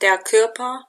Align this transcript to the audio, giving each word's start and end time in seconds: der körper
der 0.00 0.18
körper 0.18 0.84